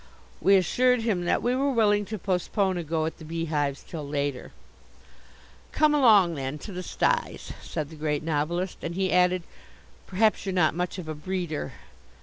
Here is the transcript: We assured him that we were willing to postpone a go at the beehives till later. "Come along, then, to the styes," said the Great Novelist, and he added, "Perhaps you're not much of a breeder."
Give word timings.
We 0.41 0.55
assured 0.55 1.03
him 1.03 1.25
that 1.25 1.43
we 1.43 1.55
were 1.55 1.69
willing 1.71 2.05
to 2.05 2.17
postpone 2.17 2.79
a 2.79 2.83
go 2.83 3.05
at 3.05 3.19
the 3.19 3.23
beehives 3.23 3.85
till 3.87 4.01
later. 4.07 4.51
"Come 5.71 5.93
along, 5.93 6.33
then, 6.33 6.57
to 6.57 6.71
the 6.71 6.81
styes," 6.81 7.53
said 7.61 7.91
the 7.91 7.95
Great 7.95 8.23
Novelist, 8.23 8.79
and 8.81 8.95
he 8.95 9.11
added, 9.13 9.43
"Perhaps 10.07 10.43
you're 10.47 10.53
not 10.55 10.73
much 10.73 10.97
of 10.97 11.07
a 11.07 11.13
breeder." 11.13 11.73